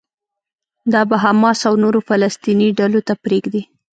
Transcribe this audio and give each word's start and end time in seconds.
دا 0.93 1.01
به 1.09 1.15
حماس 1.23 1.59
او 1.69 1.73
نورو 1.83 1.99
فلسطيني 2.09 2.67
ډلو 2.79 2.99
ته 3.07 3.13
پرېږدي. 3.23 3.61